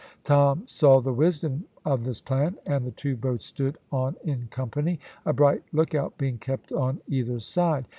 [0.23, 4.99] Tom saw the wisdom of this plan, and the two boats stood on in company,
[5.27, 7.85] a bright look out being kept on either side.